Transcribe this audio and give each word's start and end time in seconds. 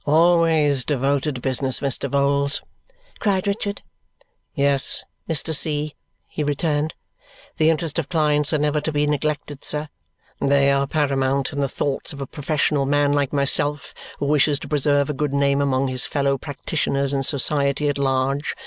"Always 0.07 0.83
devoted 0.83 1.35
to 1.35 1.41
business, 1.41 1.79
Vholes!" 1.79 2.63
cried 3.19 3.45
Richard. 3.45 3.83
"Yes, 4.55 5.05
Mr. 5.29 5.53
C.," 5.53 5.93
he 6.27 6.43
returned, 6.43 6.95
"the 7.57 7.69
interests 7.69 7.99
of 7.99 8.09
clients 8.09 8.51
are 8.51 8.57
never 8.57 8.81
to 8.81 8.91
be 8.91 9.05
neglected, 9.05 9.63
sir. 9.63 9.89
They 10.39 10.71
are 10.71 10.87
paramount 10.87 11.53
in 11.53 11.59
the 11.59 11.69
thoughts 11.69 12.13
of 12.13 12.19
a 12.19 12.25
professional 12.25 12.87
man 12.87 13.13
like 13.13 13.31
myself, 13.31 13.93
who 14.17 14.25
wishes 14.25 14.57
to 14.61 14.67
preserve 14.67 15.11
a 15.11 15.13
good 15.13 15.35
name 15.35 15.61
among 15.61 15.87
his 15.87 16.07
fellow 16.07 16.35
practitioners 16.35 17.13
and 17.13 17.23
society 17.23 17.87
at 17.87 17.99
large. 17.99 18.55